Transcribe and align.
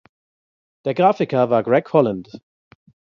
Der 0.83 0.95
Grafiker 0.95 1.51
war 1.51 1.61
Greg 1.61 1.93
Holland. 1.93 2.31